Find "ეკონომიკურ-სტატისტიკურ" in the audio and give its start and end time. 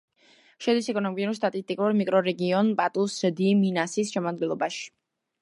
0.93-1.93